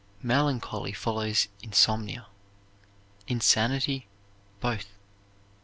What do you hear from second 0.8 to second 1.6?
follows